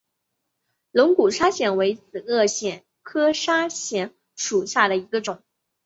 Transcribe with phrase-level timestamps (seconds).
[0.89, 5.43] 龙骨砂藓为紫萼藓科砂藓属下的一个种。